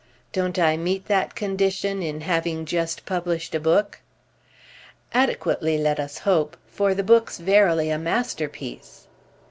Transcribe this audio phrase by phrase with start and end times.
[0.33, 3.99] "Don't I meet that condition in having just published a book?"
[5.13, 9.05] "Adequately, let us hope; for the book's verily a masterpiece."